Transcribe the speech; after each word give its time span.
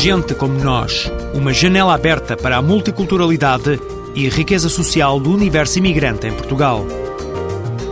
Gente 0.00 0.32
como 0.32 0.54
nós, 0.62 1.10
uma 1.34 1.52
janela 1.52 1.92
aberta 1.92 2.36
para 2.36 2.56
a 2.56 2.62
multiculturalidade 2.62 3.80
e 4.14 4.28
a 4.28 4.30
riqueza 4.30 4.68
social 4.68 5.18
do 5.18 5.32
universo 5.34 5.78
imigrante 5.78 6.28
em 6.28 6.32
Portugal. 6.32 6.86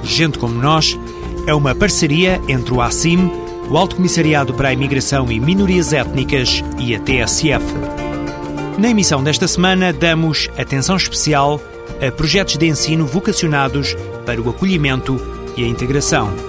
Gente 0.05 0.39
como 0.39 0.55
nós 0.55 0.97
é 1.49 1.53
uma 1.53 1.75
parceria 1.75 2.41
entre 2.47 2.73
o 2.73 2.81
ACIM, 2.81 3.29
o 3.69 3.77
Alto 3.77 3.97
Comissariado 3.97 4.55
para 4.55 4.69
a 4.69 4.73
Imigração 4.73 5.33
e 5.33 5.41
Minorias 5.41 5.93
Étnicas 5.93 6.63
e 6.79 6.95
a 6.95 7.01
TSF. 7.01 7.65
Na 8.79 8.89
emissão 8.89 9.21
desta 9.25 9.49
semana, 9.49 9.93
damos 9.93 10.49
atenção 10.57 10.95
especial 10.95 11.61
a 12.01 12.13
projetos 12.13 12.57
de 12.57 12.69
ensino 12.69 13.05
vocacionados 13.05 13.97
para 14.25 14.41
o 14.41 14.49
acolhimento 14.49 15.21
e 15.57 15.65
a 15.65 15.67
integração. 15.67 16.46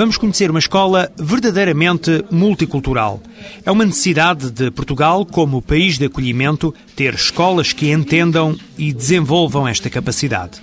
Vamos 0.00 0.16
conhecer 0.16 0.50
uma 0.50 0.58
escola 0.58 1.12
verdadeiramente 1.18 2.24
multicultural. 2.30 3.20
É 3.66 3.70
uma 3.70 3.84
necessidade 3.84 4.50
de 4.50 4.70
Portugal, 4.70 5.26
como 5.26 5.60
país 5.60 5.98
de 5.98 6.06
acolhimento, 6.06 6.74
ter 6.96 7.12
escolas 7.12 7.74
que 7.74 7.92
entendam 7.92 8.56
e 8.78 8.94
desenvolvam 8.94 9.68
esta 9.68 9.90
capacidade. 9.90 10.58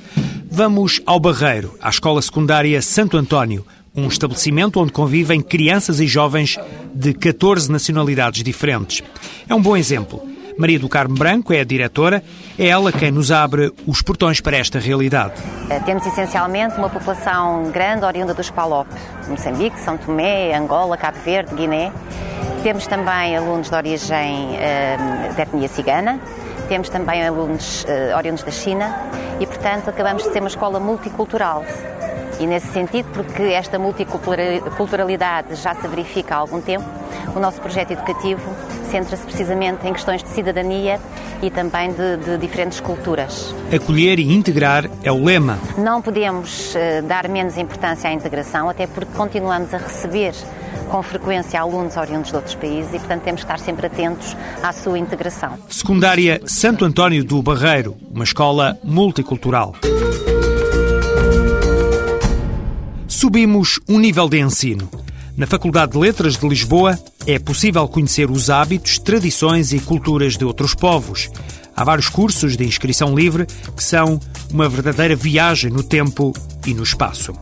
Vamos 0.49 0.99
ao 1.05 1.19
Barreiro, 1.19 1.77
à 1.79 1.87
Escola 1.87 2.19
Secundária 2.19 2.81
Santo 2.81 3.15
António, 3.15 3.63
um 3.95 4.07
estabelecimento 4.07 4.79
onde 4.79 4.91
convivem 4.91 5.39
crianças 5.39 5.99
e 5.99 6.07
jovens 6.07 6.57
de 6.91 7.13
14 7.13 7.71
nacionalidades 7.71 8.41
diferentes. 8.41 9.03
É 9.47 9.53
um 9.53 9.61
bom 9.61 9.77
exemplo. 9.77 10.19
Maria 10.57 10.79
do 10.79 10.89
Carmo 10.89 11.15
Branco 11.15 11.53
é 11.53 11.59
a 11.59 11.63
diretora, 11.63 12.23
é 12.57 12.67
ela 12.67 12.91
quem 12.91 13.11
nos 13.11 13.31
abre 13.31 13.71
os 13.85 14.01
portões 14.01 14.41
para 14.41 14.57
esta 14.57 14.79
realidade. 14.79 15.35
Eh, 15.69 15.79
temos 15.81 16.05
essencialmente 16.05 16.75
uma 16.77 16.89
população 16.89 17.69
grande 17.71 18.03
oriunda 18.03 18.33
dos 18.33 18.49
PALOP, 18.49 18.87
Moçambique, 19.29 19.79
São 19.79 19.97
Tomé, 19.97 20.55
Angola, 20.55 20.97
Cabo 20.97 21.19
Verde, 21.23 21.53
Guiné. 21.53 21.91
Temos 22.63 22.87
também 22.87 23.37
alunos 23.37 23.69
de 23.69 23.75
origem 23.75 24.55
uh, 24.55 25.35
de 25.35 25.41
etnia 25.41 25.67
cigana, 25.67 26.19
temos 26.67 26.89
também 26.89 27.25
alunos 27.25 27.83
uh, 27.83 28.17
oriundos 28.17 28.43
da 28.43 28.51
China 28.51 28.99
e, 29.39 29.45
portanto, 29.45 29.89
acabamos 29.89 30.23
de 30.23 30.33
ser 30.33 30.39
uma 30.39 30.47
escola 30.47 30.79
multicultural. 30.79 31.63
E 32.39 32.47
nesse 32.47 32.67
sentido, 32.73 33.09
porque 33.13 33.43
esta 33.43 33.77
multiculturalidade 33.77 35.55
já 35.55 35.75
se 35.75 35.87
verifica 35.87 36.35
há 36.35 36.37
algum 36.39 36.59
tempo, 36.59 36.85
o 37.35 37.39
nosso 37.39 37.61
projeto 37.61 37.91
educativo 37.91 38.41
centra-se 38.87 39.23
precisamente 39.23 39.87
em 39.87 39.93
questões 39.93 40.23
de 40.23 40.29
cidadania 40.29 40.99
e 41.41 41.49
também 41.49 41.91
de, 41.91 42.17
de, 42.17 42.37
diferentes 42.37 42.79
culturas. 42.79 43.53
Acolher 43.73 44.19
e 44.19 44.33
integrar 44.33 44.89
é 45.03 45.11
o 45.11 45.23
lema. 45.23 45.59
Não 45.77 46.01
podemos 46.01 46.73
uh, 46.75 47.05
dar 47.07 47.27
menos 47.27 47.57
importância 47.57 48.09
à 48.09 48.13
integração, 48.13 48.69
até 48.69 48.87
porque 48.87 49.11
continuamos 49.15 49.73
a 49.73 49.77
receber 49.77 50.33
com 50.89 51.03
frequência 51.03 51.59
alunos 51.59 51.97
oriundos 51.97 52.29
de 52.29 52.35
outros 52.35 52.55
países 52.55 52.93
e, 52.93 52.99
portanto, 52.99 53.23
temos 53.23 53.43
que 53.43 53.45
estar 53.45 53.59
sempre 53.59 53.87
atentos 53.87 54.35
à 54.63 54.71
sua 54.71 54.97
integração. 54.97 55.57
Secundária 55.69 56.41
Santo 56.45 56.85
António 56.85 57.23
do 57.23 57.41
Barreiro, 57.41 57.95
uma 58.09 58.23
escola 58.23 58.77
multicultural. 58.83 59.75
Subimos 63.07 63.79
um 63.87 63.99
nível 63.99 64.29
de 64.29 64.39
ensino. 64.39 64.89
Na 65.35 65.45
Faculdade 65.45 65.91
de 65.91 65.97
Letras 65.97 66.37
de 66.37 66.47
Lisboa 66.47 66.97
é 67.27 67.37
possível 67.37 67.85
conhecer 67.89 68.31
os 68.31 68.49
hábitos, 68.49 68.97
tradições 68.97 69.73
e 69.73 69.79
culturas 69.81 70.37
de 70.37 70.45
outros 70.45 70.73
povos. 70.73 71.29
Há 71.75 71.83
vários 71.83 72.07
cursos 72.07 72.55
de 72.55 72.65
inscrição 72.65 73.13
livre 73.13 73.45
que 73.75 73.83
são 73.83 74.17
uma 74.49 74.69
verdadeira 74.69 75.13
viagem 75.13 75.69
no 75.69 75.83
tempo 75.83 76.31
e 76.65 76.73
no 76.73 76.83
espaço. 76.83 77.33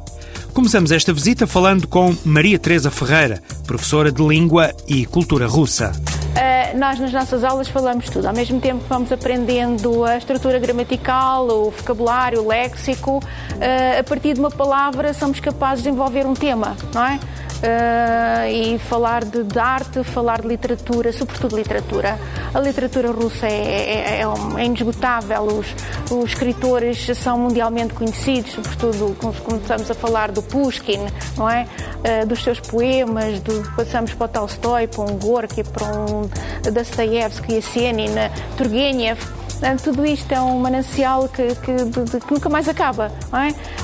Começamos 0.53 0.91
esta 0.91 1.13
visita 1.13 1.45
falando 1.45 1.87
com 1.87 2.15
Maria 2.25 2.57
Teresa 2.57 2.89
Ferreira, 2.89 3.43
professora 3.67 4.11
de 4.11 4.25
Língua 4.25 4.73
e 4.87 5.05
Cultura 5.05 5.45
Russa. 5.45 5.91
Uh, 5.91 6.77
nós 6.77 6.99
nas 6.99 7.13
nossas 7.13 7.43
aulas 7.43 7.67
falamos 7.67 8.09
tudo, 8.09 8.27
ao 8.27 8.33
mesmo 8.33 8.59
tempo 8.59 8.81
que 8.81 8.89
vamos 8.89 9.11
aprendendo 9.11 10.03
a 10.03 10.17
estrutura 10.17 10.57
gramatical, 10.57 11.47
o 11.47 11.71
vocabulário, 11.71 12.41
o 12.41 12.47
léxico, 12.47 13.19
uh, 13.19 13.99
a 13.99 14.03
partir 14.03 14.33
de 14.33 14.39
uma 14.39 14.51
palavra 14.51 15.13
somos 15.13 15.39
capazes 15.39 15.83
de 15.83 15.89
desenvolver 15.89 16.25
um 16.25 16.33
tema, 16.33 16.75
não 16.93 17.05
é? 17.05 17.19
Uh, 17.57 18.47
e 18.49 18.77
falar 18.79 19.23
de, 19.23 19.43
de, 19.43 19.59
arte, 19.59 20.03
falar 20.03 20.41
de 20.41 20.47
literatura, 20.47 21.11
sobretudo 21.11 21.55
literatura. 21.55 22.19
A 22.53 22.59
literatura 22.59 23.11
russa 23.11 23.47
é, 23.47 24.19
é, 24.19 24.21
é, 24.21 24.27
um, 24.27 24.57
é 24.57 24.65
indesgotável, 24.65 25.43
os, 25.43 25.67
os, 26.11 26.29
escritores 26.31 27.05
são 27.17 27.37
mundialmente 27.37 27.93
conhecidos, 27.93 28.53
sobretudo 28.53 29.15
quando 29.19 29.61
estamos 29.61 29.89
a 29.89 29.93
falar 29.93 30.31
do 30.31 30.41
Pushkin, 30.41 30.99
não 31.37 31.49
é? 31.49 31.67
Uh, 32.23 32.25
dos 32.25 32.43
seus 32.43 32.59
poemas, 32.59 33.39
do, 33.41 33.63
passamos 33.75 34.13
para 34.13 34.25
o 34.25 34.27
Tolstói, 34.27 34.87
para 34.87 35.03
um 35.03 35.17
Gorky, 35.17 35.63
para 35.63 35.85
um 35.85 36.29
Dostoevsky, 36.71 37.53
Yesenin, 37.53 38.11
Turgenev 38.57 39.34
Portanto, 39.55 39.83
tudo 39.83 40.05
isto 40.05 40.29
é 40.33 40.41
um 40.41 40.59
manancial 40.59 41.29
que, 41.29 41.55
que, 41.55 41.73
de, 41.85 42.19
que 42.19 42.33
nunca 42.33 42.49
mais 42.49 42.67
acaba. 42.67 43.09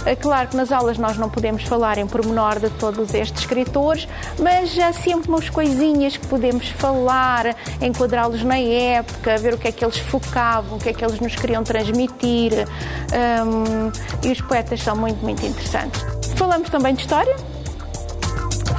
É? 0.05 0.11
é? 0.11 0.15
claro 0.17 0.49
que 0.49 0.57
nas 0.57 0.69
aulas 0.71 0.97
nós 0.97 1.17
não 1.17 1.29
podemos 1.29 1.63
falar 1.63 1.97
em 1.97 2.05
pormenor 2.05 2.59
de 2.59 2.69
todos 2.71 3.13
estes 3.13 3.41
escritores, 3.41 4.07
mas 4.37 4.77
há 4.77 4.91
sempre 4.91 5.29
umas 5.29 5.49
coisinhas 5.49 6.17
que 6.17 6.27
podemos 6.27 6.67
falar, 6.69 7.55
enquadrá-los 7.81 8.43
na 8.43 8.59
época, 8.59 9.37
ver 9.37 9.53
o 9.53 9.57
que 9.57 9.69
é 9.69 9.71
que 9.71 9.83
eles 9.83 9.97
focavam, 9.97 10.77
o 10.77 10.79
que 10.79 10.89
é 10.89 10.93
que 10.93 11.05
eles 11.05 11.19
nos 11.21 11.35
queriam 11.35 11.63
transmitir. 11.63 12.51
Um, 13.13 13.91
e 14.27 14.31
os 14.31 14.41
poetas 14.41 14.81
são 14.81 14.95
muito, 14.95 15.23
muito 15.23 15.45
interessantes. 15.45 16.03
Falamos 16.35 16.69
também 16.69 16.93
de 16.93 17.01
história, 17.01 17.35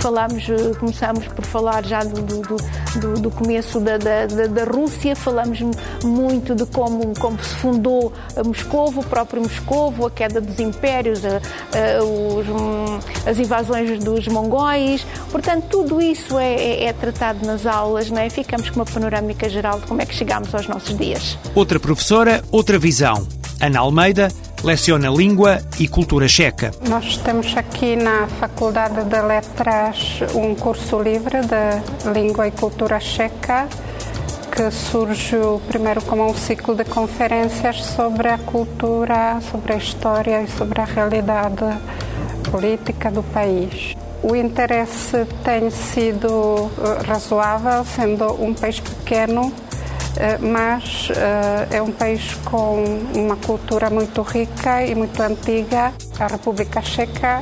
Falamos, 0.03 0.49
eh, 0.49 0.75
começamos 0.81 1.29
por 1.29 1.45
falar 1.45 1.85
já 1.85 2.03
do, 2.03 2.23
do, 2.23 2.57
do, 2.99 3.21
do 3.21 3.31
começo 3.31 3.79
da, 3.79 3.97
da, 3.99 4.27
da, 4.27 4.65
Rússia, 4.65 5.15
falamos 5.15 5.61
muito 6.03 6.57
de 6.57 6.67
como, 6.67 7.17
como 7.21 7.41
se 7.41 7.55
fundou 7.55 8.13
Moscovo, 8.45 9.03
o 9.03 9.05
próprio 9.05 9.43
Moscovo, 9.43 10.05
a 10.05 10.11
queda 10.11 10.41
dos 10.41 10.59
impérios, 10.59 11.25
a, 11.25 11.37
a, 11.37 12.03
os, 12.03 13.29
as 13.29 13.39
invasões 13.39 14.03
dos 14.03 14.27
mongóis. 14.27 15.07
Portanto, 15.31 15.67
tudo 15.71 16.03
isso 16.03 16.37
é, 16.37 16.53
é, 16.53 16.85
é 16.87 16.93
tratado 16.93 17.47
nas 17.47 17.65
aulas, 17.65 18.11
não 18.11 18.19
é? 18.19 18.29
ficamos 18.29 18.71
com 18.71 18.81
uma 18.81 18.85
panorâmica 18.85 19.49
geral 19.49 19.79
de 19.79 19.87
como 19.87 20.03
é 20.03 20.07
que 20.07 20.17
chegamos 20.17 20.53
aos 20.53 20.67
nossos 20.67 20.99
dias. 20.99 21.39
Outra 21.55 21.79
professora, 21.79 22.43
outra 22.51 22.77
visão. 22.77 23.25
Ana 23.61 23.79
Almeida 23.79 24.33
leciona 24.65 25.09
língua 25.09 25.61
e 25.79 25.89
cultura 25.89 26.29
checa. 26.29 26.71
Nós 26.89 27.17
temos 27.17 27.57
aqui 27.57 27.97
na 27.97 28.27
Faculdade 28.27 29.05
de 29.05 29.21
Letras 29.21 30.21
um 30.35 30.55
curso 30.55 31.01
livre 31.01 31.41
de 31.41 32.11
língua 32.13 32.49
e 32.49 32.51
cultura 32.53 33.01
checa 33.01 33.69
que 34.55 34.71
surgiu 34.71 35.63
primeiro 35.67 36.03
como 36.03 36.27
um 36.27 36.35
ciclo 36.35 36.75
de 36.75 36.85
conferências 36.85 37.83
sobre 37.83 38.29
a 38.29 38.39
cultura, 38.39 39.41
sobre 39.51 39.73
a 39.73 39.77
história 39.77 40.43
e 40.43 40.49
sobre 40.49 40.81
a 40.81 40.85
realidade 40.85 41.65
política 42.51 43.11
do 43.11 43.23
país. 43.23 43.95
O 44.23 44.37
interesse 44.37 45.27
tem 45.43 45.71
sido 45.71 46.71
eh, 46.79 47.03
razoável, 47.07 47.85
sendo 47.85 48.31
um 48.41 48.55
país 48.55 48.79
pequeno 48.79 49.53
mas 50.41 51.09
eh, 51.11 51.77
é 51.77 51.83
um 51.83 51.93
país 51.93 52.35
com 52.45 52.85
uma 53.15 53.37
cultura 53.37 53.89
muito 53.91 54.23
rica 54.23 54.85
e 54.85 54.95
muito 54.95 55.21
antiga. 55.23 55.93
A 56.19 56.27
República 56.27 56.83
Checa 56.83 57.41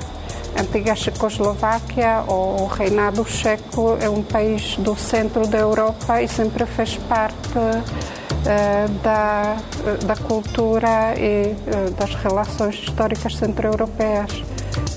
antiga 0.58 0.94
Checoslováquia 0.94 2.24
ou 2.26 2.62
o 2.62 2.66
Reinado 2.66 3.24
Checo 3.24 3.96
é 4.00 4.08
um 4.08 4.22
país 4.22 4.76
do 4.76 4.94
centro 4.96 5.46
da 5.46 5.58
Europa 5.58 6.22
e 6.22 6.28
sempre 6.28 6.66
fez 6.66 6.96
parte 7.08 7.58
uh, 7.58 8.88
da, 9.02 9.56
da 10.04 10.16
cultura 10.16 11.14
e 11.16 11.54
das 11.96 12.14
relações 12.16 12.74
históricas 12.74 13.36
centro-europeias. 13.36 14.42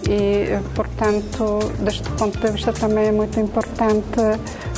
E, 0.09 0.59
portanto, 0.75 1.59
deste 1.79 2.09
ponto 2.11 2.37
de 2.37 2.51
vista 2.51 2.73
também 2.73 3.07
é 3.07 3.11
muito 3.11 3.39
importante 3.39 4.19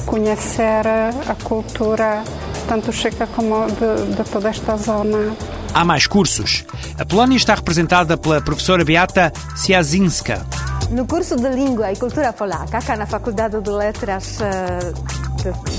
conhecer 0.06 0.86
a 0.88 1.36
cultura 1.44 2.24
tanto 2.68 2.92
checa 2.92 3.28
como 3.28 3.68
de, 3.68 4.16
de 4.16 4.24
toda 4.30 4.50
esta 4.50 4.78
zona. 4.78 5.36
Há 5.74 5.84
mais 5.84 6.08
cursos. 6.08 6.66
A 6.98 7.06
Polónia 7.06 7.38
está 7.38 7.56
representada 7.56 8.18
pela 8.18 8.42
professora 8.42 8.84
Beata 8.84 9.32
Siazinska. 9.56 10.46
No 10.92 11.06
curso 11.08 11.36
de 11.36 11.50
Língua 11.50 11.92
e 11.92 11.96
Cultura 11.96 12.32
Polaca, 12.32 12.80
cá 12.80 12.96
na 12.96 13.06
Faculdade 13.06 13.60
de 13.60 13.72
Letras 13.72 14.40
eh, 14.40 14.94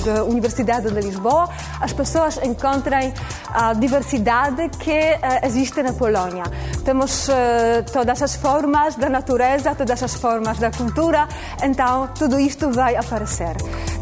da 0.05 0.25
Universidade 0.25 0.91
de 0.91 1.01
Lisboa, 1.01 1.49
as 1.81 1.93
pessoas 1.93 2.39
encontram 2.43 3.13
a 3.53 3.73
diversidade 3.75 4.69
que 4.79 4.91
uh, 4.91 5.47
existe 5.47 5.83
na 5.83 5.93
Polónia. 5.93 6.45
Temos 6.85 7.29
uh, 7.29 7.33
todas 7.93 8.23
as 8.23 8.37
formas 8.37 8.97
da 8.97 9.09
natureza, 9.09 9.75
todas 9.75 10.03
as 10.03 10.15
formas 10.15 10.59
da 10.59 10.71
cultura, 10.71 11.27
então 11.63 12.09
tudo 12.19 12.39
isto 12.39 12.71
vai 12.71 12.97
aparecer. 12.97 13.57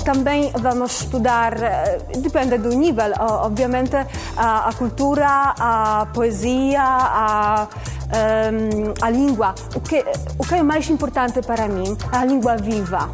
Também 0.04 0.52
vamos 0.60 1.00
estudar, 1.02 1.54
uh, 1.54 2.20
depende 2.20 2.58
do 2.58 2.68
nível, 2.70 3.12
obviamente, 3.18 3.96
a 4.36 4.70
cultura, 4.76 5.54
a 5.58 6.06
poesia, 6.12 6.82
a 6.82 7.68
um, 8.14 8.94
a 9.00 9.10
língua. 9.10 9.54
O 9.74 9.80
que, 9.80 10.04
o 10.38 10.44
que 10.44 10.54
é 10.54 10.62
mais 10.62 10.88
importante 10.88 11.40
para 11.42 11.68
mim? 11.68 11.96
A 12.12 12.24
língua 12.24 12.56
viva. 12.56 13.10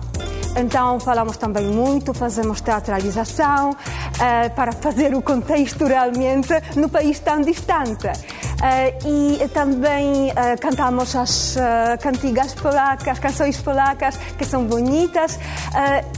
Então 0.57 0.99
falamos 0.99 1.37
também 1.37 1.65
muito, 1.67 2.13
fazemos 2.13 2.61
teatralização 2.61 3.71
uh, 3.71 4.55
para 4.55 4.73
fazer 4.73 5.15
o 5.15 5.23
contexto 5.23 5.87
realmente 5.87 6.53
no 6.75 6.89
país 6.89 7.21
tão 7.21 7.41
distante. 7.41 8.09
Uh, 8.09 9.39
e 9.45 9.49
também 9.51 10.31
uh, 10.31 10.61
cantamos 10.61 11.15
as 11.15 11.57
cantigas 12.03 12.53
polacas, 12.55 13.19
canções 13.19 13.59
polacas 13.59 14.17
que 14.37 14.45
são 14.45 14.65
bonitas 14.65 15.39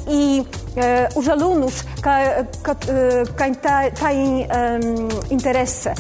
e 0.09 0.45
os 1.15 1.29
alunos 1.29 1.83
que, 1.83 2.65
que, 2.65 3.33
quem 3.37 3.55
têm 3.55 4.47
um, 4.47 5.35
interesse 5.35 5.91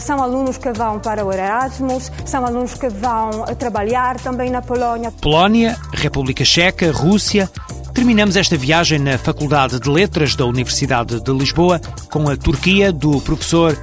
são 0.00 0.22
alunos 0.22 0.56
que 0.56 0.72
vão 0.72 0.98
para 0.98 1.24
o 1.24 1.32
Erasmus, 1.32 2.10
são 2.24 2.44
alunos 2.44 2.74
que 2.74 2.88
vão 2.88 3.44
trabalhar 3.58 4.18
também 4.20 4.50
na 4.50 4.62
Polónia. 4.62 5.12
Polónia, 5.20 5.76
República 5.92 6.44
Checa, 6.44 6.90
Rússia, 6.90 7.50
Terminamos 7.98 8.36
esta 8.36 8.56
viagem 8.56 9.00
na 9.00 9.18
Faculdade 9.18 9.80
de 9.80 9.90
Letras 9.90 10.36
da 10.36 10.46
Universidade 10.46 11.20
de 11.20 11.32
Lisboa 11.32 11.80
com 12.12 12.30
a 12.30 12.36
Turquia 12.36 12.92
do 12.92 13.20
professor 13.20 13.76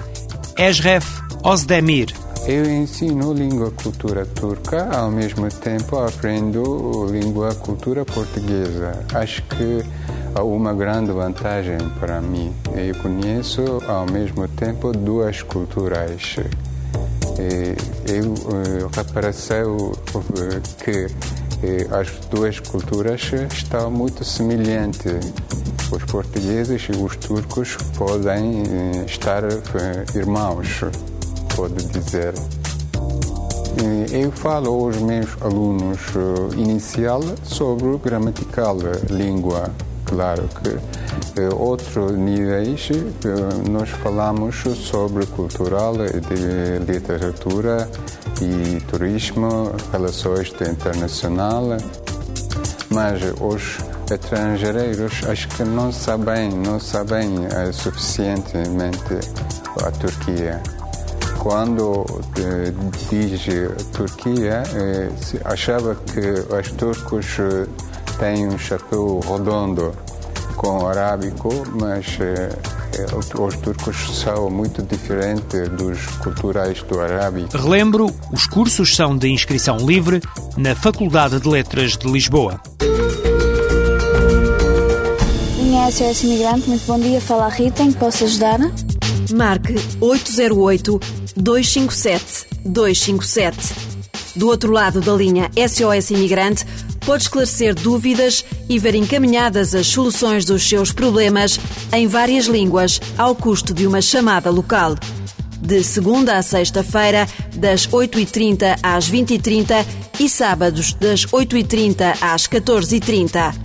Esref 0.57 1.05
Ozdemir. 1.43 2.15
Eu 2.47 2.63
ensino 2.63 3.33
língua 3.33 3.71
cultura 3.71 4.25
turca, 4.25 4.87
ao 4.95 5.11
mesmo 5.11 5.49
tempo 5.49 5.97
aprendo 5.97 7.07
língua 7.11 7.53
cultura 7.55 8.05
portuguesa. 8.05 9.03
Acho 9.13 9.41
que 9.43 9.83
uma 10.43 10.73
grande 10.73 11.11
vantagem 11.11 11.77
para 11.99 12.19
mim. 12.21 12.53
Eu 12.75 12.95
conheço 13.01 13.61
ao 13.87 14.05
mesmo 14.05 14.47
tempo 14.47 14.91
duas 14.91 15.41
culturas. 15.41 16.35
Eu 18.07 18.89
reparei 18.95 19.31
que 20.83 21.07
as 21.91 22.11
duas 22.29 22.59
culturas 22.59 23.21
estão 23.51 23.89
muito 23.89 24.23
semelhantes. 24.23 25.33
Os 25.91 26.03
portugueses 26.03 26.87
e 26.89 26.91
os 26.91 27.15
turcos 27.15 27.77
podem 27.95 28.63
eh, 28.63 29.05
estar 29.05 29.43
eh, 29.43 30.05
irmãos, 30.15 30.81
pode 31.55 31.75
dizer. 31.85 32.33
Eu 34.11 34.31
falo 34.31 34.85
aos 34.85 34.97
meus 34.97 35.29
alunos 35.41 35.99
eh, 36.15 36.55
inicial 36.59 37.21
sobre 37.43 37.97
gramatical, 37.99 38.77
língua. 39.09 39.71
Claro 40.05 40.47
que 40.61 41.41
outros 41.55 42.11
níveis 42.11 42.89
nós 43.69 43.89
falamos 43.89 44.55
sobre 44.77 45.25
cultural, 45.25 45.95
de 45.95 46.91
literatura, 46.91 47.89
e 48.41 48.81
turismo, 48.81 49.71
relações 49.91 50.53
internacional, 50.61 51.77
mas 52.89 53.21
os 53.39 53.77
estrangeiros 54.11 55.23
acho 55.27 55.47
que 55.49 55.63
não 55.63 55.91
sabem, 55.91 56.49
não 56.49 56.79
sabem 56.79 57.45
é, 57.45 57.71
suficientemente 57.71 59.19
a 59.85 59.91
Turquia. 59.91 60.61
Quando 61.39 62.03
eh, 62.39 62.73
diz 63.11 63.45
Turquia, 63.93 64.63
eh, 64.73 65.09
achava 65.43 65.93
que 65.93 66.19
os 66.19 66.71
turcos 66.71 67.37
têm 68.17 68.47
um 68.47 68.57
chapéu 68.57 69.19
redondo 69.19 69.93
com 70.55 70.87
arábico, 70.87 71.49
mas 71.79 72.17
é, 72.19 72.49
os 73.15 73.55
turcos 73.57 74.17
são 74.19 74.49
muito 74.49 74.81
diferentes 74.81 75.69
dos 75.69 75.99
culturais 76.23 76.81
do 76.83 76.99
arábico. 76.99 77.57
Relembro, 77.57 78.13
os 78.31 78.47
cursos 78.47 78.95
são 78.95 79.17
de 79.17 79.29
inscrição 79.29 79.77
livre 79.77 80.21
na 80.57 80.75
Faculdade 80.75 81.39
de 81.39 81.47
Letras 81.47 81.97
de 81.97 82.09
Lisboa. 82.09 82.61
Minha 85.57 85.91
SOS 85.91 86.23
Imigrante, 86.23 86.69
muito 86.69 86.85
bom 86.85 86.99
dia. 86.99 87.19
Fala 87.19 87.45
a 87.45 87.49
Rita, 87.49 87.83
em 87.83 87.91
que 87.91 87.99
posso 87.99 88.23
ajudar? 88.23 88.59
Marque 89.33 89.75
808 89.99 90.99
257 91.35 92.47
257. 92.65 93.95
Do 94.35 94.47
outro 94.47 94.71
lado 94.71 94.99
da 94.99 95.13
linha 95.13 95.49
SOS 95.55 96.11
Imigrante, 96.11 96.65
pode 97.05 97.23
esclarecer 97.23 97.75
dúvidas 97.75 98.43
e 98.67 98.79
ver 98.79 98.95
encaminhadas 98.95 99.75
as 99.75 99.87
soluções 99.87 100.43
dos 100.43 100.67
seus 100.67 100.91
problemas 100.91 101.59
em 101.93 102.07
várias 102.07 102.47
línguas 102.47 102.99
ao 103.17 103.35
custo 103.35 103.73
de 103.73 103.85
uma 103.85 104.01
chamada 104.01 104.49
local. 104.49 104.95
De 105.61 105.83
segunda 105.83 106.37
a 106.37 106.41
sexta-feira, 106.41 107.27
das 107.55 107.87
8h30 107.87 108.79
às 108.81 109.09
20h30 109.09 109.85
e 110.19 110.27
sábados, 110.27 110.93
das 110.93 111.25
8h30 111.25 112.17
às 112.21 112.47
14h30. 112.47 113.64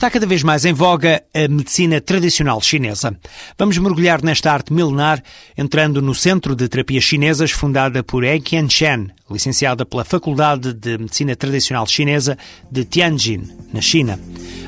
Está 0.00 0.10
cada 0.10 0.24
vez 0.24 0.42
mais 0.42 0.64
em 0.64 0.72
voga 0.72 1.22
a 1.34 1.46
medicina 1.46 2.00
tradicional 2.00 2.58
chinesa. 2.62 3.14
Vamos 3.58 3.76
mergulhar 3.76 4.22
nesta 4.22 4.50
arte 4.50 4.72
milenar, 4.72 5.22
entrando 5.54 6.00
no 6.00 6.14
Centro 6.14 6.56
de 6.56 6.70
Terapias 6.70 7.04
Chinesas 7.04 7.50
fundada 7.50 8.02
por 8.02 8.24
He 8.24 8.40
Qianshen, 8.40 9.10
licenciada 9.30 9.84
pela 9.84 10.02
Faculdade 10.02 10.72
de 10.72 10.96
Medicina 10.96 11.36
Tradicional 11.36 11.86
Chinesa 11.86 12.38
de 12.72 12.86
Tianjin, 12.86 13.42
na 13.74 13.82
China. 13.82 14.18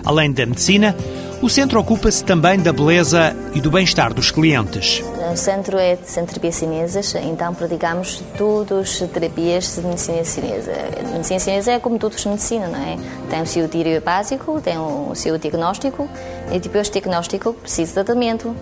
Além 0.04 0.32
da 0.32 0.44
medicina, 0.44 0.94
o 1.42 1.48
centro 1.48 1.80
ocupa-se 1.80 2.22
também 2.22 2.60
da 2.60 2.72
beleza 2.72 3.34
e 3.52 3.60
do 3.60 3.68
bem-estar 3.68 4.14
dos 4.14 4.30
clientes. 4.30 5.02
O 5.32 5.36
centro 5.36 5.76
é 5.76 5.96
de 5.96 6.02
terapias 6.02 6.54
chinesas, 6.54 7.14
então 7.16 7.52
praticamos 7.52 8.22
todas 8.38 9.02
as 9.02 9.10
terapias 9.10 9.74
de 9.74 9.82
medicina 9.82 10.24
chinesa. 10.24 10.72
A 11.00 11.08
medicina 11.14 11.40
chinesa 11.40 11.72
é 11.72 11.80
como 11.80 11.98
todos 11.98 12.18
os 12.18 12.26
medicina, 12.26 12.68
não 12.68 12.78
é? 12.78 12.96
Tem 13.28 13.42
o 13.42 13.46
seu 13.46 13.68
tiro 13.68 14.00
básico, 14.00 14.60
tem 14.60 14.78
o 14.78 15.12
seu 15.16 15.36
diagnóstico, 15.36 16.08
e 16.52 16.60
depois 16.60 16.88
do 16.88 16.92
diagnóstico 16.92 17.54
precisa 17.54 17.88
de 17.88 17.94
tratamento. 17.94 18.54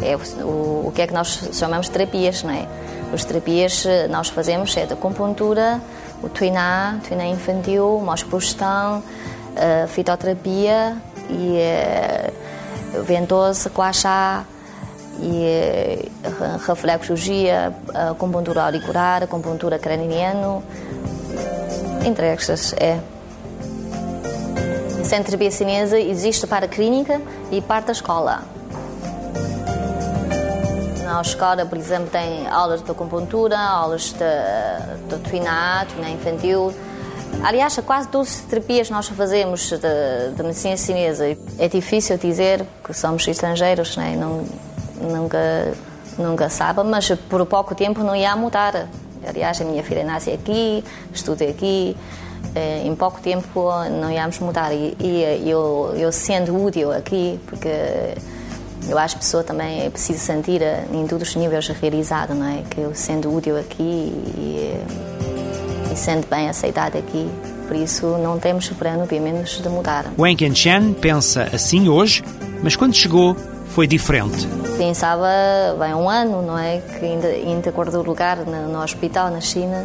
É 0.00 0.16
o, 0.44 0.86
o 0.86 0.92
que 0.94 1.02
é 1.02 1.08
que 1.08 1.14
nós 1.14 1.40
chamamos 1.52 1.86
de 1.86 1.92
terapias, 1.92 2.44
não 2.44 2.52
é? 2.52 2.68
As 3.12 3.24
terapias 3.24 3.84
nós 4.10 4.28
fazemos 4.28 4.76
é 4.76 4.86
da 4.86 4.94
acupuntura, 4.94 5.80
o 6.22 6.28
tuiná, 6.28 7.00
tuiná 7.08 7.26
infantil, 7.26 8.00
mosprostão, 8.04 9.02
a 9.56 9.88
fitoterapia, 9.88 10.96
e 11.28 12.32
ventosa, 13.04 13.70
coachá 13.70 14.44
e 15.20 16.10
uh, 16.24 16.58
reflexologia, 16.66 17.74
uh, 17.88 18.12
acupuntura 18.12 18.64
auricular, 18.64 19.22
acupuntura 19.22 19.78
craniana, 19.78 20.62
entre 22.04 22.26
estas 22.28 22.72
é. 22.74 23.00
Centro 25.04 25.36
de 25.36 25.50
Cinesa 25.50 25.98
existe 25.98 26.46
para 26.46 26.66
a 26.66 26.68
clínica 26.68 27.20
e 27.50 27.60
para 27.60 27.88
a 27.88 27.92
escola. 27.92 28.42
Na 31.04 31.22
escola, 31.22 31.64
por 31.64 31.78
exemplo, 31.78 32.10
tem 32.10 32.46
aulas 32.46 32.82
de 32.82 32.90
acupuntura, 32.90 33.58
aulas 33.58 34.12
de, 34.12 35.08
de 35.08 35.22
tuiná, 35.22 35.86
tuiná 35.86 36.10
infantil, 36.10 36.74
Aliás, 37.42 37.78
quase 37.86 38.08
todas 38.08 38.28
as 38.28 38.40
terapias 38.42 38.90
nós 38.90 39.08
fazemos 39.08 39.70
de, 39.70 40.34
de 40.36 40.42
medicina 40.42 40.76
chinesa. 40.76 41.36
É 41.58 41.68
difícil 41.68 42.18
dizer 42.18 42.64
que 42.84 42.92
somos 42.92 43.26
estrangeiros, 43.26 43.96
né? 43.96 44.16
não, 44.16 44.44
nunca, 45.00 45.72
nunca 46.18 46.48
sabe, 46.48 46.82
mas 46.82 47.10
por 47.28 47.44
pouco 47.46 47.74
tempo 47.74 48.02
não 48.02 48.14
ia 48.14 48.34
mudar. 48.34 48.88
Aliás, 49.26 49.60
a 49.60 49.64
minha 49.64 49.82
filha 49.82 50.04
nasce 50.04 50.30
aqui, 50.30 50.84
estudei 51.12 51.50
aqui. 51.50 51.96
Eh, 52.54 52.82
em 52.84 52.94
pouco 52.94 53.20
tempo 53.20 53.68
não 54.00 54.10
íamos 54.10 54.38
mudar 54.38 54.72
e, 54.72 54.96
e 54.98 55.50
eu, 55.50 55.92
eu 55.96 56.10
sendo 56.10 56.56
útil 56.56 56.90
aqui, 56.92 57.38
porque 57.46 57.68
eu 58.88 58.96
acho 58.96 59.16
que 59.16 59.18
a 59.18 59.22
pessoa 59.22 59.44
também 59.44 59.90
precisa 59.90 60.18
sentir 60.18 60.62
em 60.92 61.06
todos 61.06 61.28
os 61.28 61.36
níveis 61.36 61.68
realizado, 61.68 62.34
não 62.34 62.46
é? 62.46 62.62
Que 62.70 62.80
eu 62.80 62.94
sendo 62.94 63.34
útil 63.34 63.58
aqui 63.58 63.82
e, 63.82 64.74
e 65.92 65.96
sendo 65.96 66.26
bem 66.28 66.48
aceitada 66.48 66.98
aqui, 66.98 67.30
por 67.66 67.76
isso 67.76 68.06
não 68.18 68.38
temos 68.38 68.68
plano, 68.70 69.06
pelo 69.06 69.22
menos, 69.22 69.60
de 69.60 69.68
mudar. 69.68 70.06
Wang 70.18 70.54
Chen 70.54 70.94
pensa 70.94 71.48
assim 71.52 71.88
hoje, 71.88 72.24
mas 72.62 72.74
quando 72.74 72.94
chegou 72.94 73.36
foi 73.68 73.86
diferente. 73.86 74.46
Pensava, 74.76 75.28
bem, 75.78 75.94
um 75.94 76.08
ano, 76.08 76.42
não 76.42 76.58
é? 76.58 76.80
Que 76.80 77.04
ainda, 77.04 77.28
ainda 77.28 77.70
guardou 77.70 78.02
lugar 78.02 78.38
no, 78.38 78.68
no 78.68 78.82
hospital 78.82 79.30
na 79.30 79.40
China. 79.40 79.84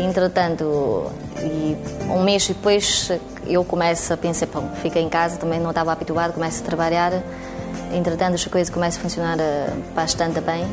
Entretanto, 0.00 1.10
e 1.40 1.76
um 2.10 2.22
mês 2.22 2.46
depois 2.46 3.10
eu 3.46 3.64
começo 3.64 4.12
a 4.12 4.16
pensar, 4.16 4.46
bom, 4.46 4.68
fiquei 4.82 5.02
em 5.02 5.08
casa, 5.08 5.38
também 5.38 5.60
não 5.60 5.70
estava 5.70 5.92
habituado, 5.92 6.32
começo 6.32 6.62
a 6.62 6.66
trabalhar. 6.66 7.12
Entretanto, 7.94 8.34
as 8.34 8.44
coisas 8.44 8.68
começam 8.68 8.98
a 8.98 9.02
funcionar 9.02 9.38
eh, 9.38 9.70
bastante 9.94 10.40
bem 10.40 10.66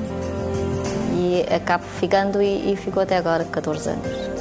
e 1.13 1.45
acabo 1.53 1.83
ficando 1.99 2.41
e, 2.41 2.73
e 2.73 2.75
ficou 2.75 3.03
até 3.03 3.17
agora 3.17 3.45
14 3.45 3.89
anos 3.89 4.32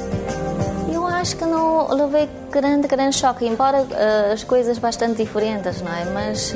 acho 1.23 1.37
que 1.37 1.45
não 1.45 1.87
levei 1.87 2.29
grande, 2.51 2.85
grande 2.85 3.15
choque, 3.15 3.45
embora 3.45 3.83
uh, 3.83 4.33
as 4.33 4.43
coisas 4.43 4.77
bastante 4.77 5.23
diferentes, 5.23 5.81
não 5.81 5.93
é? 5.93 6.03
Mas 6.03 6.51
uh, 6.51 6.55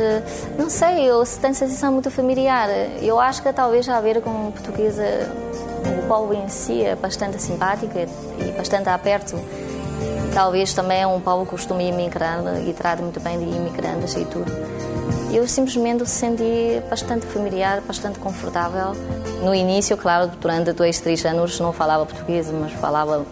não 0.59 0.69
sei, 0.69 1.09
eu 1.09 1.23
tenho 1.41 1.55
sensação 1.55 1.93
muito 1.93 2.11
familiar. 2.11 2.67
Eu 3.01 3.17
acho 3.17 3.41
que 3.41 3.53
talvez 3.53 3.87
a 3.87 4.01
ver 4.01 4.21
com 4.21 4.49
o 4.49 4.51
português, 4.51 4.97
o 4.97 6.07
povo 6.09 6.33
em 6.33 6.49
si 6.49 6.83
é 6.83 6.97
bastante 6.97 7.41
simpático 7.41 7.93
e 7.97 8.51
bastante 8.57 8.89
aberto. 8.89 9.39
Talvez 10.33 10.73
também 10.73 11.01
é 11.01 11.07
um 11.07 11.21
povo 11.21 11.45
que 11.45 11.51
costuma 11.51 11.81
imigrar 11.81 12.43
e 12.67 12.73
trata 12.73 13.01
muito 13.01 13.21
bem 13.21 13.39
de 13.39 13.45
imigrantes 13.45 14.15
e 14.15 14.25
tudo. 14.25 14.51
Eu 15.31 15.47
simplesmente 15.47 16.05
senti 16.09 16.83
bastante 16.89 17.25
familiar, 17.25 17.79
bastante 17.87 18.19
confortável. 18.19 18.91
No 19.41 19.55
início, 19.55 19.95
claro, 19.95 20.29
durante 20.41 20.73
dois, 20.73 20.99
três 20.99 21.25
anos 21.25 21.57
não 21.57 21.71
falava 21.71 22.05
português, 22.05 22.51
mas 22.51 22.73
falava 22.73 23.25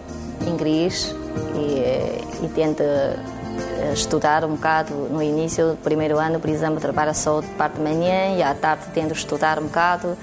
inglês 0.48 1.14
e, 1.56 2.46
e 2.46 2.50
tenta 2.54 2.84
eh, 2.84 3.92
estudar 3.94 4.44
um 4.44 4.56
bocado 4.56 4.94
no 4.94 5.22
início 5.22 5.72
do 5.72 5.78
primeiro 5.78 6.20
ano, 6.20 6.40
por 6.40 6.50
exemplo, 6.50 6.80
trabalha 6.80 7.14
só 7.14 7.42
de 7.42 7.48
parte 7.50 7.76
de 7.76 7.82
manhã 7.82 8.36
e 8.38 8.44
à 8.44 8.54
tarde 8.54 8.86
tento 8.94 9.14
estudar 9.14 9.60
um 9.60 9.64
bocado. 9.64 10.18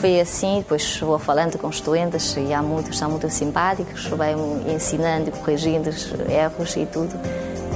Foi 0.00 0.20
assim, 0.20 0.58
depois 0.58 0.98
vou 1.00 1.18
falando 1.18 1.56
com 1.58 1.68
os 1.68 1.76
estudantes 1.76 2.36
e 2.36 2.52
há 2.52 2.60
muitos 2.60 2.98
são 2.98 3.08
muito 3.08 3.30
simpáticos, 3.30 4.06
vai 4.08 4.34
ensinando, 4.66 5.30
corrigindo 5.30 5.90
erros 6.28 6.76
e 6.76 6.86
tudo. 6.86 7.14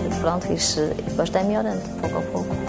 E 0.05 0.21
pronto, 0.21 0.53
isso 0.53 0.81
depois 1.05 1.29
está 1.29 1.43
melhorando, 1.43 1.81
pouco 2.01 2.19
a 2.19 2.23
pouco. 2.23 2.66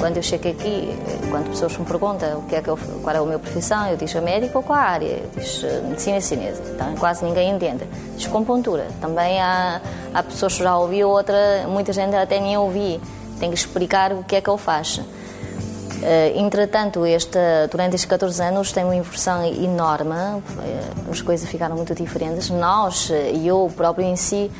Quando 0.00 0.16
eu 0.16 0.22
chego 0.22 0.48
aqui, 0.48 0.98
quando 1.30 1.50
pessoas 1.50 1.76
me 1.76 1.84
perguntam 1.84 2.38
o 2.38 2.42
que 2.44 2.56
é 2.56 2.62
que 2.62 2.70
eu, 2.70 2.78
qual 3.02 3.14
é 3.14 3.18
a 3.18 3.22
minha 3.22 3.38
profissão, 3.38 3.86
eu 3.86 3.98
digo 3.98 4.22
médico 4.22 4.56
ou 4.56 4.64
qual 4.64 4.78
a 4.78 4.82
área? 4.82 5.06
Eu 5.06 5.28
digo 5.36 5.66
eh, 5.66 5.80
medicina 5.86 6.18
chinesa. 6.22 6.62
Então 6.74 6.96
quase 6.96 7.22
ninguém 7.22 7.54
entende. 7.54 7.84
Diz 8.16 8.26
compontura. 8.26 8.86
Também 8.98 9.38
há, 9.38 9.78
há 10.14 10.22
pessoas 10.22 10.56
que 10.56 10.62
já 10.62 10.74
ouviram 10.74 11.10
outra, 11.10 11.36
muita 11.68 11.92
gente 11.92 12.16
até 12.16 12.40
nem 12.40 12.56
ouvi. 12.56 12.98
Tem 13.38 13.50
que 13.50 13.56
explicar 13.56 14.14
o 14.14 14.24
que 14.24 14.36
é 14.36 14.40
que 14.40 14.48
eu 14.48 14.56
faço. 14.56 15.02
Uh, 15.02 16.38
entretanto, 16.38 17.04
esta, 17.04 17.68
durante 17.70 17.94
estes 17.94 18.08
14 18.08 18.42
anos 18.42 18.72
tem 18.72 18.84
uma 18.84 18.96
inversão 18.96 19.44
enorme, 19.44 20.14
uh, 20.14 21.10
as 21.10 21.20
coisas 21.20 21.46
ficaram 21.46 21.76
muito 21.76 21.94
diferentes. 21.94 22.48
Nós, 22.48 23.10
e 23.34 23.46
eu 23.46 23.70
próprio 23.76 24.06
em 24.06 24.16
si, 24.16 24.50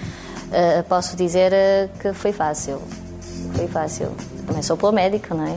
posso 0.86 1.16
dizer 1.16 1.52
que 1.98 2.12
foi 2.12 2.32
fácil. 2.32 2.82
Foi 3.54 3.66
fácil 3.68 4.14
também 4.50 4.62
sou 4.62 4.76
pela 4.76 4.90
médica, 4.90 5.32
não 5.32 5.46
é? 5.46 5.56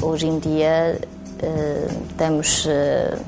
Hoje 0.00 0.28
em 0.28 0.38
dia 0.38 0.96
uh, 1.42 2.02
temos 2.16 2.64
uh, 2.64 3.18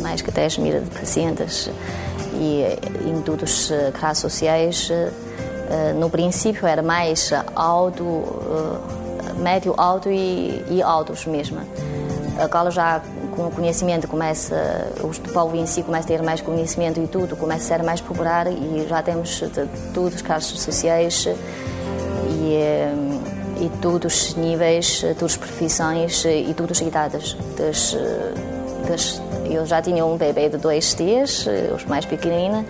mais 0.00 0.22
que 0.22 0.30
10 0.30 0.58
mil 0.58 0.80
pacientes 0.94 1.68
e 2.34 2.64
em 3.04 3.20
todas 3.22 3.70
as 3.72 3.98
classes 3.98 4.20
sociais. 4.22 4.90
No 6.00 6.10
princípio 6.10 6.66
era 6.66 6.82
mais 6.82 7.30
alto, 7.54 8.04
médio, 9.38 9.72
alto 9.76 10.10
e, 10.10 10.64
e 10.68 10.82
altos 10.82 11.26
mesmo. 11.26 11.60
Agora 12.40 12.72
já 12.72 13.00
com 13.36 13.46
o 13.46 13.50
conhecimento 13.52 14.08
começa, 14.08 14.90
o 15.00 15.32
povo 15.32 15.54
em 15.54 15.66
si 15.66 15.84
começa 15.84 16.06
a 16.06 16.08
ter 16.08 16.22
mais 16.24 16.40
conhecimento 16.40 16.98
e 16.98 17.06
tudo, 17.06 17.36
começa 17.36 17.72
a 17.72 17.78
ser 17.78 17.84
mais 17.84 18.00
popular 18.00 18.48
e 18.50 18.84
já 18.88 19.00
temos 19.00 19.28
de 19.28 19.68
todas 19.94 20.16
as 20.16 20.22
classes 20.22 20.58
sociais 20.58 21.28
e, 22.40 22.54
eh, 22.54 22.92
e 23.60 23.68
todos 23.80 24.30
os 24.30 24.34
níveis, 24.34 25.00
todas 25.18 25.32
as 25.32 25.36
profissões 25.36 26.24
eh, 26.24 26.40
e 26.40 26.54
todas 26.54 26.80
as 26.80 26.86
idades. 26.86 27.36
Das, 27.56 27.94
eh, 27.94 28.34
das, 28.88 29.22
eu 29.44 29.66
já 29.66 29.82
tinha 29.82 30.04
um 30.04 30.16
bebê 30.16 30.48
de 30.48 30.56
dois 30.56 30.94
dias, 30.94 31.46
os 31.74 31.84
mais 31.84 32.04
pequeninos, 32.06 32.64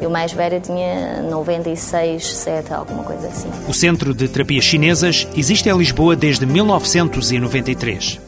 e 0.00 0.06
o 0.06 0.10
mais 0.10 0.32
velho 0.32 0.60
tinha 0.60 1.22
96, 1.22 2.24
7, 2.24 2.72
alguma 2.72 3.02
coisa 3.02 3.26
assim. 3.26 3.48
O 3.68 3.74
Centro 3.74 4.14
de 4.14 4.28
Terapias 4.28 4.64
Chinesas 4.64 5.26
existe 5.36 5.68
em 5.68 5.76
Lisboa 5.76 6.14
desde 6.14 6.46
1993. 6.46 8.20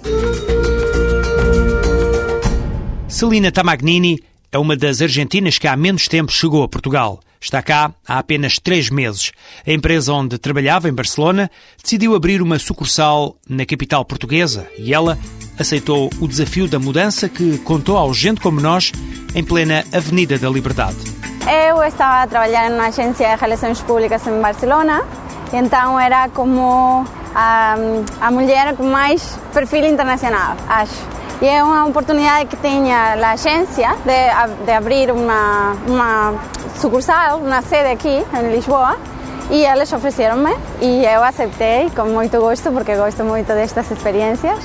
Celina 3.06 3.52
Tamagnini 3.52 4.22
é 4.50 4.58
uma 4.58 4.76
das 4.76 5.02
argentinas 5.02 5.58
que 5.58 5.66
há 5.66 5.76
menos 5.76 6.08
tempo 6.08 6.32
chegou 6.32 6.62
a 6.62 6.68
Portugal. 6.68 7.20
Está 7.40 7.62
cá 7.62 7.92
há 8.06 8.18
apenas 8.18 8.58
três 8.58 8.90
meses. 8.90 9.30
A 9.66 9.70
empresa 9.70 10.12
onde 10.12 10.38
trabalhava, 10.38 10.88
em 10.88 10.92
Barcelona, 10.92 11.50
decidiu 11.82 12.14
abrir 12.14 12.42
uma 12.42 12.58
sucursal 12.58 13.36
na 13.48 13.64
capital 13.64 14.04
portuguesa 14.04 14.66
e 14.76 14.92
ela 14.92 15.16
aceitou 15.58 16.10
o 16.20 16.26
desafio 16.26 16.66
da 16.66 16.78
mudança 16.78 17.28
que 17.28 17.58
contou 17.58 17.96
ao 17.96 18.12
gente 18.12 18.40
como 18.40 18.60
nós 18.60 18.92
em 19.34 19.44
plena 19.44 19.84
Avenida 19.92 20.38
da 20.38 20.48
Liberdade. 20.48 20.96
Eu 21.46 21.82
estava 21.84 22.22
a 22.22 22.26
trabalhar 22.26 22.70
numa 22.70 22.88
agência 22.88 23.34
de 23.34 23.40
relações 23.40 23.80
públicas 23.80 24.26
em 24.26 24.40
Barcelona, 24.40 25.06
então 25.52 25.98
era 25.98 26.28
como 26.28 27.06
a, 27.34 27.76
a 28.20 28.30
mulher 28.30 28.74
com 28.76 28.84
mais 28.84 29.38
perfil 29.52 29.86
internacional, 29.86 30.56
acho. 30.68 31.18
E 31.40 31.46
é 31.46 31.62
uma 31.62 31.86
oportunidade 31.86 32.46
que 32.46 32.56
tinha 32.56 33.14
a 33.14 33.30
agência 33.30 33.90
de, 34.04 34.64
de 34.64 34.72
abrir 34.72 35.12
uma, 35.12 35.76
uma 35.86 36.34
sucursal, 36.80 37.38
uma 37.38 37.62
sede 37.62 37.92
aqui 37.92 38.26
em 38.36 38.50
Lisboa. 38.50 38.96
E 39.48 39.64
eles 39.64 39.92
ofereceram-me 39.92 40.52
e 40.80 41.04
eu 41.04 41.22
aceitei 41.22 41.90
com 41.90 42.06
muito 42.06 42.38
gosto, 42.40 42.72
porque 42.72 42.96
gosto 42.96 43.22
muito 43.22 43.46
destas 43.54 43.88
experiências. 43.88 44.58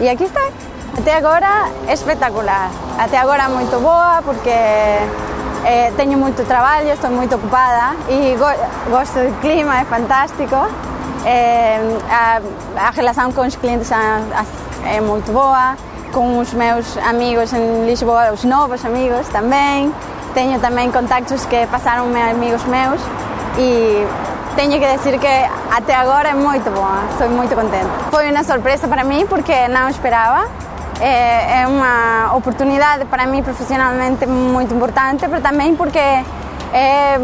E 0.00 0.08
aqui 0.08 0.24
está. 0.24 0.48
Até 0.96 1.16
agora 1.16 1.68
espetacular. 1.90 2.70
Até 2.98 3.18
agora 3.18 3.48
muito 3.48 3.80
boa, 3.80 4.22
porque 4.24 4.48
eh, 4.48 5.92
tenho 5.96 6.16
muito 6.16 6.46
trabalho, 6.46 6.88
estou 6.90 7.10
muito 7.10 7.34
ocupada 7.34 7.96
e 8.08 8.36
go 8.36 8.90
gosto 8.90 9.18
clima, 9.40 9.80
é 9.80 9.84
fantástico. 9.84 10.54
Eh, 11.26 11.80
a, 12.08 12.40
a, 12.86 12.90
relação 12.90 13.32
com 13.32 13.40
os 13.42 13.56
clientes 13.56 13.90
é, 13.90 14.96
é 14.96 15.00
muito 15.00 15.32
boa 15.32 15.76
con 16.12 16.36
os 16.38 16.52
meus 16.52 16.96
amigos 16.98 17.52
en 17.52 17.86
Lisboa, 17.88 18.30
os 18.30 18.44
novos 18.44 18.84
amigos 18.84 19.26
tamén. 19.32 19.90
Teño 20.36 20.60
tamén 20.60 20.92
contactos 20.92 21.48
que 21.48 21.64
pasaron 21.66 22.12
amigos 22.12 22.62
meus 22.68 23.00
e 23.56 24.04
teño 24.56 24.76
que 24.76 24.88
decir 24.88 25.16
que 25.18 25.34
até 25.72 25.96
agora 25.96 26.30
é 26.30 26.36
moito 26.36 26.68
boa, 26.70 27.08
estou 27.10 27.28
moito 27.32 27.56
contenta. 27.56 28.12
Foi 28.12 28.28
unha 28.28 28.44
sorpresa 28.44 28.86
para 28.88 29.04
mí 29.04 29.24
porque 29.24 29.68
non 29.72 29.88
esperaba, 29.88 30.48
é, 31.00 31.64
é 31.64 31.68
unha 31.68 32.36
oportunidade 32.36 33.08
para 33.08 33.24
mí 33.24 33.40
profesionalmente 33.40 34.28
moito 34.28 34.76
importante, 34.76 35.28
pero 35.28 35.40
tamén 35.40 35.76
porque 35.76 36.00
é, 36.72 37.16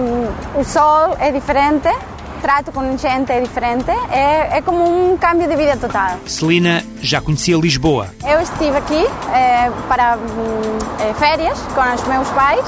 o 0.57 0.65
sol 0.65 1.17
é 1.21 1.29
diferente, 1.33 1.93
trato 2.39 2.73
com 2.73 2.97
gente 2.97 3.41
diferente, 3.41 3.91
é, 4.11 4.59
é 4.59 4.63
como 4.63 5.13
um 5.13 5.17
cambio 5.17 5.49
de 5.49 5.57
vida 5.57 5.77
total. 5.77 6.19
Celina 6.27 6.83
já 7.01 7.21
conhecia 7.21 7.57
Lisboa. 7.57 8.09
Eu 8.27 8.41
estive 8.41 8.77
aqui 8.77 9.07
é, 9.33 9.71
para 9.89 10.19
é, 11.01 11.15
férias 11.15 11.59
com 11.75 11.81
os 11.81 12.05
meus 12.07 12.29
pais 12.31 12.65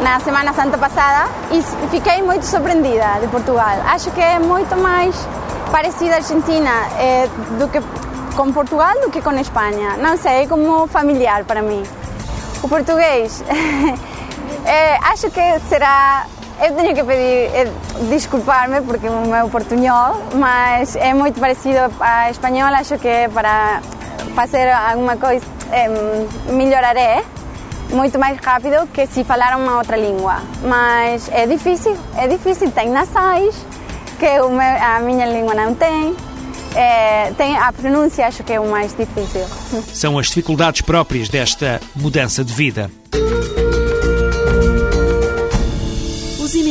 na 0.00 0.18
Semana 0.20 0.52
Santa 0.52 0.76
passada 0.78 1.30
e 1.50 1.62
fiquei 1.90 2.22
muito 2.22 2.44
surpreendida 2.44 3.20
de 3.20 3.28
Portugal. 3.28 3.82
Acho 3.86 4.10
que 4.10 4.20
é 4.20 4.38
muito 4.38 4.76
mais 4.76 5.14
parecida 5.70 6.14
à 6.14 6.16
Argentina 6.16 6.70
é, 6.98 7.28
do 7.58 7.68
que 7.68 7.80
com 8.34 8.52
Portugal 8.52 8.94
do 9.00 9.10
que 9.10 9.20
com 9.20 9.32
Espanha. 9.32 9.96
Não 9.98 10.16
sei, 10.16 10.42
é 10.42 10.46
como 10.46 10.86
familiar 10.86 11.44
para 11.44 11.62
mim. 11.62 11.82
O 12.62 12.68
português, 12.68 13.42
é, 14.64 14.96
acho 15.08 15.30
que 15.30 15.60
será 15.68 16.26
eu 16.60 16.74
tenho 16.74 16.94
que 16.94 17.02
pedir 17.02 17.50
eh, 17.54 17.72
desculpar-me 18.08 18.80
porque 18.82 19.08
o 19.08 19.26
meu 19.26 19.48
portunhol, 19.48 20.22
mas 20.34 20.96
é 20.96 21.14
muito 21.14 21.40
parecido 21.40 21.78
a 22.00 22.30
espanhol, 22.30 22.72
acho 22.74 22.98
que 22.98 23.28
para 23.32 23.80
fazer 24.34 24.70
alguma 24.70 25.16
coisa 25.16 25.44
é, 25.70 25.88
melhoraré. 26.52 27.22
muito 27.90 28.18
mais 28.18 28.38
rápido 28.38 28.86
que 28.92 29.06
se 29.06 29.22
falar 29.22 29.56
uma 29.56 29.76
outra 29.78 29.96
língua. 29.96 30.38
Mas 30.62 31.28
é 31.30 31.46
difícil, 31.46 31.96
é 32.16 32.26
difícil. 32.26 32.70
Tem 32.70 32.88
nasais 32.88 33.54
que 34.18 34.26
a 34.26 35.00
minha 35.00 35.26
língua 35.26 35.54
não 35.54 35.74
tem. 35.74 36.14
É, 36.74 37.32
tem 37.36 37.54
a 37.56 37.70
pronúncia, 37.70 38.26
acho 38.26 38.42
que 38.42 38.52
é 38.52 38.58
o 38.58 38.70
mais 38.70 38.96
difícil. 38.96 39.44
São 39.92 40.18
as 40.18 40.28
dificuldades 40.28 40.80
próprias 40.80 41.28
desta 41.28 41.80
mudança 41.94 42.42
de 42.42 42.52
vida. 42.54 42.90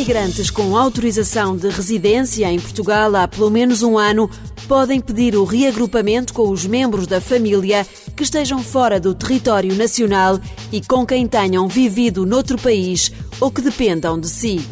Imigrantes 0.01 0.49
com 0.49 0.75
autorização 0.75 1.55
de 1.55 1.69
residência 1.69 2.51
em 2.51 2.59
Portugal 2.59 3.15
há 3.15 3.27
pelo 3.27 3.51
menos 3.51 3.83
um 3.83 3.99
ano 3.99 4.27
podem 4.67 4.99
pedir 4.99 5.35
o 5.35 5.43
reagrupamento 5.43 6.33
com 6.33 6.49
os 6.49 6.65
membros 6.65 7.05
da 7.05 7.21
família 7.21 7.85
que 8.15 8.23
estejam 8.23 8.63
fora 8.63 8.99
do 8.99 9.13
território 9.13 9.75
nacional 9.75 10.39
e 10.71 10.81
com 10.81 11.05
quem 11.05 11.27
tenham 11.27 11.67
vivido 11.67 12.25
noutro 12.25 12.57
país 12.57 13.11
ou 13.39 13.51
que 13.51 13.61
dependam 13.61 14.19
de 14.19 14.27
si. 14.27 14.67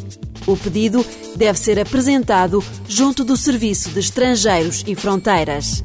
O 0.47 0.57
pedido 0.57 1.05
deve 1.35 1.59
ser 1.59 1.79
apresentado 1.79 2.63
junto 2.87 3.23
do 3.23 3.37
Serviço 3.37 3.91
de 3.91 3.99
Estrangeiros 3.99 4.83
e 4.87 4.95
Fronteiras. 4.95 5.83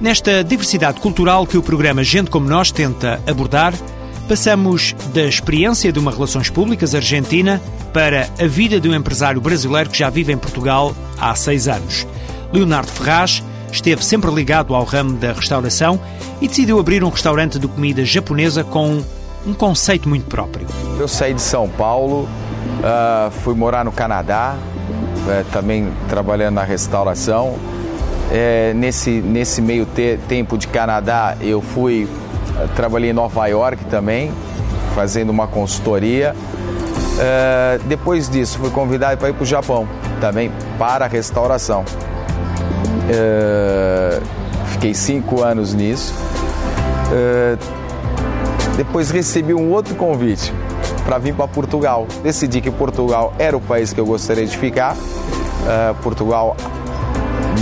Nesta 0.00 0.42
diversidade 0.42 1.00
cultural 1.00 1.46
que 1.46 1.56
o 1.56 1.62
programa 1.62 2.02
Gente 2.02 2.28
Como 2.28 2.48
Nós 2.48 2.72
tenta 2.72 3.22
abordar, 3.26 3.72
passamos 4.24 4.94
da 5.12 5.22
experiência 5.22 5.92
de 5.92 5.98
uma 5.98 6.10
relações 6.10 6.50
públicas 6.50 6.94
argentina 6.94 7.60
para 7.92 8.28
a 8.40 8.46
vida 8.46 8.80
de 8.80 8.88
um 8.88 8.94
empresário 8.94 9.40
brasileiro 9.40 9.90
que 9.90 9.98
já 9.98 10.10
vive 10.10 10.32
em 10.32 10.38
Portugal 10.38 10.94
há 11.20 11.34
seis 11.34 11.68
anos. 11.68 12.06
Leonardo 12.52 12.90
Ferraz 12.90 13.42
esteve 13.70 14.04
sempre 14.04 14.30
ligado 14.30 14.74
ao 14.74 14.84
ramo 14.84 15.14
da 15.14 15.32
restauração 15.32 16.00
e 16.40 16.48
decidiu 16.48 16.78
abrir 16.78 17.02
um 17.04 17.08
restaurante 17.08 17.58
de 17.58 17.66
comida 17.66 18.04
japonesa 18.04 18.62
com 18.64 19.02
um 19.46 19.52
conceito 19.52 20.08
muito 20.08 20.26
próprio. 20.26 20.66
Eu 20.98 21.08
saí 21.08 21.34
de 21.34 21.42
São 21.42 21.68
Paulo, 21.68 22.22
uh, 22.22 23.30
fui 23.42 23.54
morar 23.54 23.84
no 23.84 23.92
Canadá, 23.92 24.56
uh, 24.56 25.44
também 25.52 25.92
trabalhando 26.08 26.54
na 26.54 26.64
restauração. 26.64 27.56
É, 28.32 28.72
nesse, 28.74 29.10
nesse 29.10 29.60
meio 29.60 29.84
te 29.86 30.18
tempo 30.26 30.56
de 30.56 30.66
Canadá, 30.66 31.36
eu 31.40 31.60
fui, 31.60 32.08
trabalhei 32.74 33.10
em 33.10 33.12
Nova 33.12 33.46
York 33.46 33.84
também, 33.86 34.32
fazendo 34.94 35.30
uma 35.30 35.46
consultoria. 35.46 36.34
depois 37.86 38.28
disso, 38.28 38.58
fui 38.58 38.70
convidado 38.70 39.18
para 39.18 39.28
ir 39.30 39.32
para 39.32 39.42
o 39.42 39.46
Japão, 39.46 39.88
também 40.20 40.50
para 40.78 41.04
a 41.04 41.08
restauração. 41.08 41.84
fiquei 44.72 44.94
cinco 44.94 45.42
anos 45.42 45.74
nisso. 45.74 46.14
Depois 48.76 49.10
recebi 49.10 49.54
um 49.54 49.70
outro 49.70 49.94
convite 49.94 50.52
para 51.04 51.18
vir 51.18 51.34
para 51.34 51.46
Portugal. 51.46 52.06
Decidi 52.22 52.60
que 52.60 52.70
Portugal 52.70 53.32
era 53.38 53.56
o 53.56 53.60
país 53.60 53.92
que 53.92 54.00
eu 54.00 54.06
gostaria 54.06 54.46
de 54.46 54.56
ficar. 54.56 54.94
Uh, 54.94 55.94
Portugal 56.02 56.56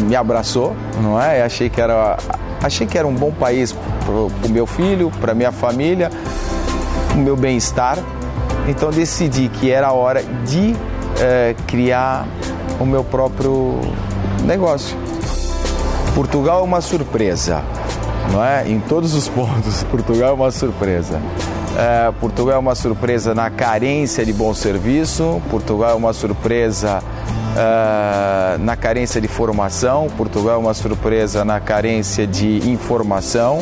me 0.06 0.16
abraçou, 0.16 0.74
não 1.00 1.20
é? 1.20 1.42
achei 1.42 1.68
que 1.68 1.80
era, 1.80 2.16
achei 2.62 2.86
que 2.86 2.96
era 2.96 3.06
um 3.06 3.14
bom 3.14 3.30
país 3.30 3.76
para 4.04 4.48
o 4.48 4.50
meu 4.50 4.66
filho, 4.66 5.10
para 5.20 5.34
minha 5.34 5.52
família, 5.52 6.10
o 7.14 7.18
meu 7.18 7.36
bem-estar. 7.36 7.98
Então 8.68 8.90
decidi 8.90 9.48
que 9.48 9.70
era 9.70 9.88
a 9.88 9.92
hora 9.92 10.22
de 10.22 10.72
uh, 10.72 11.62
criar 11.66 12.26
o 12.78 12.86
meu 12.86 13.02
próprio 13.02 13.80
negócio. 14.44 14.96
Portugal 16.14 16.60
é 16.60 16.62
uma 16.62 16.80
surpresa 16.80 17.62
não 18.30 18.44
é? 18.44 18.68
Em 18.68 18.80
todos 18.80 19.14
os 19.14 19.28
pontos, 19.28 19.82
Portugal 19.84 20.30
é 20.30 20.32
uma 20.32 20.50
surpresa. 20.50 21.20
É, 21.76 22.12
Portugal 22.20 22.56
é 22.56 22.58
uma 22.58 22.74
surpresa 22.74 23.34
na 23.34 23.50
carência 23.50 24.24
de 24.26 24.32
bom 24.32 24.52
serviço, 24.52 25.40
Portugal 25.50 25.92
é 25.92 25.94
uma 25.94 26.12
surpresa 26.12 27.02
é, 27.56 28.58
na 28.58 28.76
carência 28.76 29.20
de 29.20 29.28
formação, 29.28 30.08
Portugal 30.16 30.56
é 30.56 30.58
uma 30.58 30.74
surpresa 30.74 31.44
na 31.46 31.60
carência 31.60 32.26
de 32.26 32.70
informação, 32.70 33.60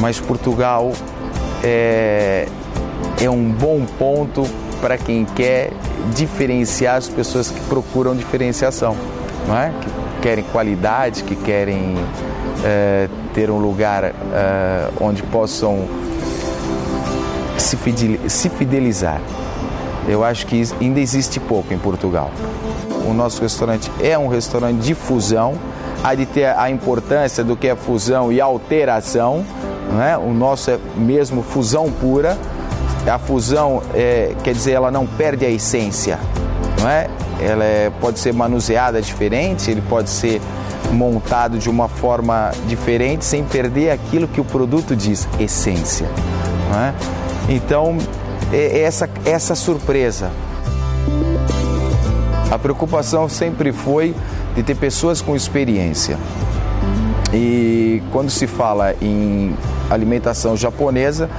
mas 0.00 0.18
Portugal 0.20 0.92
é, 1.62 2.48
é 3.20 3.30
um 3.30 3.50
bom 3.50 3.84
ponto 3.98 4.44
para 4.80 4.98
quem 4.98 5.24
quer 5.24 5.70
diferenciar 6.14 6.96
as 6.96 7.08
pessoas 7.08 7.50
que 7.50 7.60
procuram 7.62 8.16
diferenciação, 8.16 8.96
não 9.46 9.56
é? 9.56 9.72
que 9.80 10.20
querem 10.22 10.44
qualidade, 10.44 11.22
que 11.22 11.36
querem 11.36 11.94
é, 12.64 13.08
ter 13.32 13.50
um 13.50 13.58
lugar 13.58 14.04
uh, 14.04 14.12
onde 15.00 15.22
possam 15.22 15.88
se 17.56 17.76
fidelizar. 18.48 19.20
Eu 20.08 20.24
acho 20.24 20.46
que 20.46 20.62
ainda 20.80 21.00
existe 21.00 21.38
pouco 21.38 21.72
em 21.72 21.78
Portugal. 21.78 22.30
O 23.08 23.14
nosso 23.14 23.40
restaurante 23.42 23.90
é 24.00 24.18
um 24.18 24.26
restaurante 24.28 24.80
de 24.80 24.94
fusão, 24.94 25.54
há 26.02 26.14
de 26.14 26.26
ter 26.26 26.46
a 26.56 26.70
importância 26.70 27.44
do 27.44 27.56
que 27.56 27.68
é 27.68 27.76
fusão 27.76 28.32
e 28.32 28.40
alteração. 28.40 29.44
Não 29.92 30.02
é? 30.02 30.16
O 30.16 30.32
nosso 30.32 30.70
é 30.70 30.78
mesmo 30.96 31.42
fusão 31.42 31.92
pura. 31.92 32.38
A 33.06 33.18
fusão, 33.18 33.82
é, 33.94 34.34
quer 34.42 34.54
dizer, 34.54 34.72
ela 34.72 34.90
não 34.90 35.06
perde 35.06 35.44
a 35.44 35.50
essência. 35.50 36.18
Não 36.80 36.88
é? 36.88 37.08
Ela 37.40 37.64
é, 37.64 37.92
pode 38.00 38.18
ser 38.18 38.32
manuseada 38.32 39.02
diferente, 39.02 39.70
ele 39.70 39.82
pode 39.82 40.08
ser 40.08 40.40
montado 40.92 41.58
de 41.58 41.68
uma 41.68 41.88
forma 41.88 42.50
diferente, 42.66 43.24
sem 43.24 43.44
perder 43.44 43.90
aquilo 43.90 44.26
que 44.26 44.40
o 44.40 44.44
produto 44.44 44.96
diz, 44.96 45.28
essência. 45.38 46.06
É? 46.74 46.92
Então, 47.52 47.98
é 48.52 48.80
essa, 48.80 49.08
essa 49.24 49.54
surpresa. 49.54 50.30
A 52.50 52.58
preocupação 52.58 53.28
sempre 53.28 53.72
foi 53.72 54.14
de 54.54 54.62
ter 54.62 54.74
pessoas 54.74 55.20
com 55.20 55.34
experiência. 55.34 56.18
E 57.32 58.02
quando 58.12 58.30
se 58.30 58.46
fala 58.46 58.94
em 59.00 59.56
alimentação 59.90 60.56
japonesa, 60.56 61.30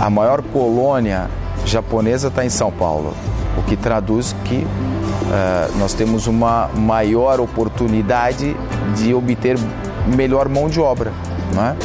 a 0.00 0.08
maior 0.08 0.42
colônia 0.42 1.28
japonesa 1.64 2.28
está 2.28 2.44
em 2.44 2.48
São 2.48 2.70
Paulo, 2.70 3.12
o 3.58 3.62
que 3.62 3.76
traduz 3.76 4.34
que 4.44 4.56
uh, 4.56 5.78
nós 5.78 5.92
temos 5.92 6.26
uma 6.26 6.68
maior 6.74 7.38
oportunidade 7.38 8.56
de 8.96 9.12
obter 9.12 9.58
melhor 10.06 10.48
mão 10.48 10.68
de 10.68 10.80
obra. 10.80 11.12
Não 11.54 11.64
é? 11.64 11.76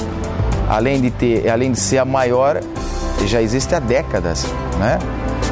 além, 0.70 1.02
de 1.02 1.12
ter, 1.12 1.50
além 1.50 1.72
de 1.72 1.80
ser 1.80 2.00
a 2.00 2.06
maior, 2.06 2.62
já 3.26 3.42
existe 3.42 3.74
há 3.76 3.80
décadas. 3.80 4.46
Né? 4.80 5.00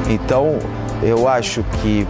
Então, 0.10 0.60
eu 1.02 1.28
acho 1.28 1.64
que 1.82 2.08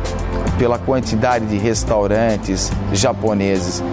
pela 0.57 0.77
quantidade 0.77 1.45
de 1.45 1.57
restaurantes 1.57 2.71
japoneses 2.91 3.83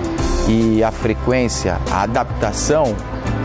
e 0.51 0.83
a 0.83 0.91
frequência, 0.91 1.79
a 1.93 2.03
adaptação 2.03 2.97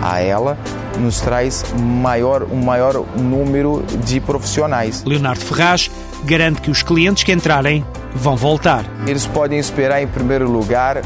a 0.01 0.19
ela, 0.19 0.57
nos 0.99 1.21
traz 1.21 1.63
maior, 1.79 2.43
um 2.43 2.63
maior 2.63 3.05
número 3.15 3.83
de 4.03 4.19
profissionais. 4.19 5.03
Leonardo 5.05 5.41
Ferraz 5.41 5.91
garante 6.23 6.61
que 6.61 6.71
os 6.71 6.81
clientes 6.81 7.23
que 7.23 7.31
entrarem 7.31 7.85
vão 8.15 8.35
voltar. 8.35 8.85
Eles 9.05 9.27
podem 9.27 9.59
esperar, 9.59 10.01
em 10.01 10.07
primeiro 10.07 10.49
lugar, 10.49 11.01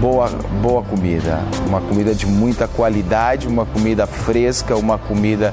boa, 0.00 0.28
boa 0.62 0.82
comida. 0.82 1.40
Uma 1.66 1.80
comida 1.80 2.14
de 2.14 2.26
muita 2.26 2.68
qualidade, 2.68 3.48
uma 3.48 3.66
comida 3.66 4.06
fresca, 4.06 4.76
uma 4.76 4.98
comida 4.98 5.52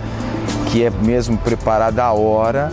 que 0.72 0.84
é 0.84 0.90
mesmo 0.90 1.38
preparada 1.38 2.04
à 2.04 2.14
hora. 2.14 2.70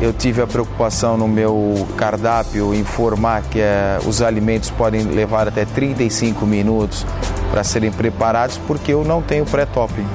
Eu 0.00 0.12
tive 0.12 0.42
a 0.42 0.46
preocupação 0.46 1.16
no 1.16 1.28
meu 1.28 1.86
cardápio 1.96 2.74
informar 2.74 3.42
que 3.42 3.60
é, 3.60 3.98
os 4.06 4.20
alimentos 4.20 4.70
podem 4.70 5.02
levar 5.02 5.46
até 5.46 5.64
35 5.64 6.44
minutos 6.44 7.06
para 7.50 7.62
serem 7.62 7.92
preparados, 7.92 8.58
porque 8.66 8.92
eu 8.92 9.04
não 9.04 9.22
tenho 9.22 9.44
pré-topping. 9.44 10.06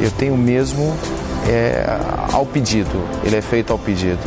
Eu 0.00 0.10
tenho 0.12 0.36
mesmo 0.36 0.94
é, 1.48 1.84
ao 2.32 2.46
pedido, 2.46 3.02
ele 3.24 3.36
é 3.36 3.42
feito 3.42 3.72
ao 3.72 3.78
pedido. 3.78 4.20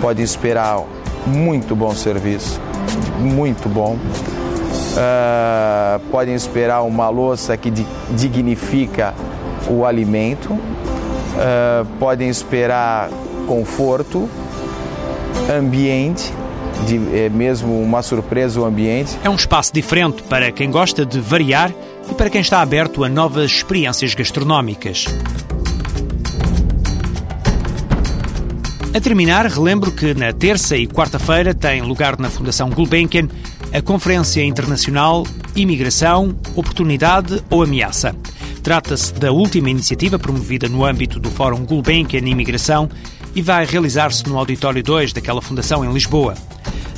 Pode 0.00 0.22
esperar 0.22 0.80
muito 1.26 1.74
bom 1.74 1.94
serviço, 1.94 2.60
muito 3.18 3.68
bom. 3.68 3.96
Uh, 4.96 6.00
podem 6.10 6.34
esperar 6.34 6.82
uma 6.82 7.10
louça 7.10 7.54
que 7.56 7.70
dignifica 8.10 9.12
o 9.68 9.84
alimento, 9.84 10.52
uh, 10.52 11.84
podem 11.98 12.28
esperar 12.30 13.10
conforto, 13.46 14.28
ambiente, 15.50 16.32
de, 16.86 16.96
é 17.16 17.28
mesmo 17.28 17.80
uma 17.80 18.02
surpresa 18.02 18.60
o 18.60 18.64
ambiente. 18.64 19.16
É 19.22 19.30
um 19.30 19.34
espaço 19.34 19.72
diferente 19.72 20.22
para 20.24 20.52
quem 20.52 20.70
gosta 20.70 21.06
de 21.06 21.20
variar 21.20 21.72
e 22.10 22.14
para 22.14 22.28
quem 22.28 22.40
está 22.40 22.60
aberto 22.60 23.04
a 23.04 23.08
novas 23.08 23.50
experiências 23.50 24.14
gastronómicas. 24.14 25.06
A 28.94 29.00
terminar, 29.00 29.46
relembro 29.46 29.92
que 29.92 30.14
na 30.14 30.32
terça 30.32 30.76
e 30.76 30.86
quarta-feira 30.86 31.54
tem 31.54 31.82
lugar 31.82 32.18
na 32.18 32.30
Fundação 32.30 32.70
Gulbenkian 32.70 33.28
a 33.72 33.82
Conferência 33.82 34.42
Internacional 34.42 35.24
imigração, 35.56 36.36
oportunidade 36.54 37.42
ou 37.50 37.62
ameaça. 37.62 38.14
Trata-se 38.62 39.14
da 39.14 39.32
última 39.32 39.70
iniciativa 39.70 40.18
promovida 40.18 40.68
no 40.68 40.84
âmbito 40.84 41.18
do 41.18 41.30
Fórum 41.30 41.64
Gulbenkian 41.64 42.20
Imigração 42.20 42.88
e 43.36 43.42
vai 43.42 43.66
realizar-se 43.66 44.26
no 44.26 44.38
Auditório 44.38 44.82
2 44.82 45.12
daquela 45.12 45.42
fundação 45.42 45.84
em 45.84 45.92
Lisboa. 45.92 46.34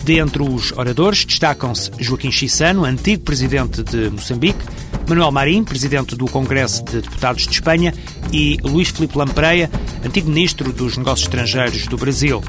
Dentre 0.04 0.40
os 0.40 0.70
oradores 0.72 1.24
destacam-se 1.24 1.90
Joaquim 1.98 2.30
Chissano, 2.30 2.84
antigo 2.84 3.24
presidente 3.24 3.82
de 3.82 4.08
Moçambique, 4.08 4.64
Manuel 5.08 5.32
Marim, 5.32 5.64
presidente 5.64 6.14
do 6.14 6.26
Congresso 6.26 6.84
de 6.84 7.00
Deputados 7.00 7.44
de 7.46 7.52
Espanha, 7.52 7.92
e 8.32 8.56
Luís 8.62 8.88
Filipe 8.88 9.18
Lampreia, 9.18 9.68
antigo 10.04 10.28
ministro 10.28 10.72
dos 10.72 10.96
Negócios 10.96 11.26
Estrangeiros 11.26 11.88
do 11.88 11.96
Brasil. 11.96 12.42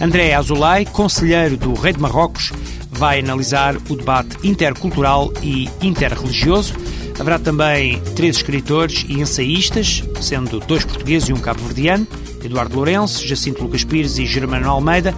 André 0.00 0.34
Azulay, 0.34 0.84
conselheiro 0.84 1.56
do 1.56 1.72
Rei 1.72 1.92
de 1.92 2.00
Marrocos, 2.00 2.52
vai 2.90 3.20
analisar 3.20 3.76
o 3.88 3.96
debate 3.96 4.36
intercultural 4.42 5.32
e 5.40 5.70
interreligioso. 5.80 6.74
Haverá 7.18 7.38
também 7.38 8.00
três 8.14 8.36
escritores 8.36 9.06
e 9.08 9.20
ensaístas, 9.20 10.02
sendo 10.20 10.60
dois 10.60 10.84
portugueses 10.84 11.28
e 11.28 11.32
um 11.32 11.38
cabo-verdiano, 11.38 12.06
Eduardo 12.44 12.76
Lourenço, 12.76 13.26
Jacinto 13.26 13.62
Lucas 13.62 13.84
Pires 13.84 14.18
e 14.18 14.26
Germano 14.26 14.68
Almeida. 14.70 15.14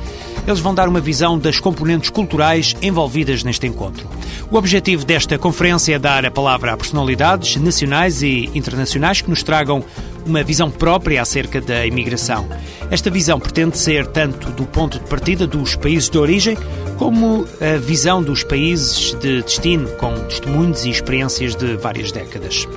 Eles 0.47 0.61
vão 0.61 0.75
dar 0.75 0.89
uma 0.89 1.01
visão 1.01 1.39
das 1.39 1.61
componentes 1.61 2.09
culturais 2.09 2.75
envolvidas 2.81 3.43
neste 3.43 3.67
encontro. 3.67 4.09
O 4.51 4.57
objetivo 4.57 5.05
desta 5.05 5.37
conferência 5.37 5.97
é 5.97 5.99
dar 5.99 6.25
a 6.25 6.31
palavra 6.31 6.73
a 6.73 6.77
personalidades 6.77 7.57
nacionais 7.57 8.23
e 8.23 8.49
internacionais 8.55 9.21
que 9.21 9.29
nos 9.29 9.43
tragam 9.43 9.85
uma 10.25 10.43
visão 10.43 10.71
própria 10.71 11.21
acerca 11.21 11.61
da 11.61 11.85
imigração. 11.87 12.49
Esta 12.91 13.11
visão 13.11 13.39
pretende 13.39 13.77
ser 13.77 14.07
tanto 14.07 14.51
do 14.53 14.65
ponto 14.65 14.99
de 14.99 15.05
partida 15.07 15.47
dos 15.47 15.77
países 15.77 16.09
de 16.09 16.19
origem, 16.19 16.57
como 16.97 17.47
a 17.61 17.79
visão 17.79 18.23
dos 18.23 18.43
países 18.43 19.13
de 19.21 19.43
destino, 19.43 19.89
com 19.97 20.15
testemunhos 20.29 20.85
e 20.85 20.91
experiências 20.91 21.57
de 21.57 21.77
várias 21.77 22.13
décadas. 22.13 22.69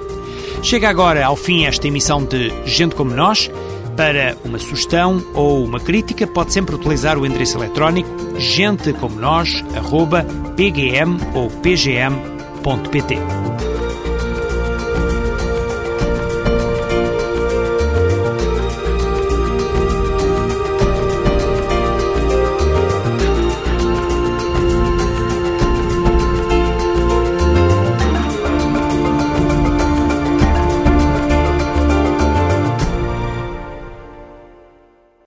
Chega 0.64 0.90
agora 0.90 1.26
ao 1.26 1.36
fim 1.36 1.66
esta 1.66 1.88
emissão 1.88 2.24
de 2.24 2.54
Gente 2.66 2.96
Como 2.96 3.14
Nós. 3.14 3.52
Para 3.98 4.38
uma 4.46 4.58
sugestão 4.58 5.22
ou 5.34 5.66
uma 5.66 5.78
crítica, 5.80 6.26
pode 6.26 6.54
sempre 6.54 6.76
utilizar 6.76 7.18
o 7.18 7.26
endereço 7.26 7.58
eletrónico 7.58 8.10
gentecomonós.pgm 8.40 11.18
ou 11.36 11.50
pgm.pt. 11.50 13.18